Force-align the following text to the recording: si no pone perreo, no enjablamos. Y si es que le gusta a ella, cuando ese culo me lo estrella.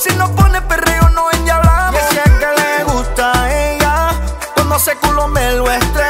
si 0.00 0.16
no 0.16 0.34
pone 0.34 0.62
perreo, 0.62 1.10
no 1.10 1.30
enjablamos. 1.30 2.00
Y 2.00 2.14
si 2.14 2.18
es 2.18 2.30
que 2.30 2.46
le 2.62 2.84
gusta 2.84 3.32
a 3.38 3.52
ella, 3.52 4.10
cuando 4.54 4.76
ese 4.76 4.96
culo 4.96 5.28
me 5.28 5.52
lo 5.52 5.70
estrella. 5.70 6.09